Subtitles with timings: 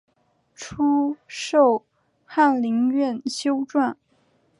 [0.55, 1.85] 初授
[2.25, 3.93] 翰林院修撰。